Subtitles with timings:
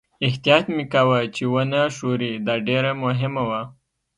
[0.27, 3.61] احتیاط مې کاوه چې و نه ښوري، دا ډېره مهمه وه.